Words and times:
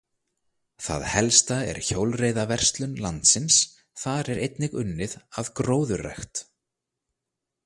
Það 0.85 1.03
helsta 1.09 1.57
er 1.73 1.81
hjólreiðaverslun 1.89 2.97
landsins, 3.07 3.59
þar 4.05 4.33
er 4.37 4.43
einnig 4.47 4.77
unnið 4.85 5.17
að 5.43 5.55
gróðurrækt. 5.61 6.47